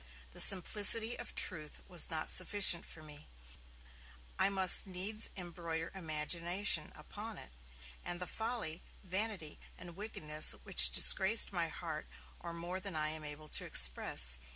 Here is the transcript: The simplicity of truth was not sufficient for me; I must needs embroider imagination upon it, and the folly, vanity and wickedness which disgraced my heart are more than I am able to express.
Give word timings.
The 0.31 0.41
simplicity 0.41 1.15
of 1.19 1.35
truth 1.35 1.79
was 1.87 2.09
not 2.09 2.27
sufficient 2.31 2.87
for 2.87 3.03
me; 3.03 3.27
I 4.39 4.49
must 4.49 4.87
needs 4.87 5.29
embroider 5.37 5.91
imagination 5.93 6.91
upon 6.95 7.37
it, 7.37 7.51
and 8.03 8.19
the 8.19 8.25
folly, 8.25 8.81
vanity 9.03 9.59
and 9.77 9.95
wickedness 9.95 10.53
which 10.63 10.89
disgraced 10.89 11.53
my 11.53 11.67
heart 11.67 12.07
are 12.39 12.51
more 12.51 12.79
than 12.79 12.95
I 12.95 13.09
am 13.09 13.23
able 13.23 13.47
to 13.49 13.63
express. 13.63 14.39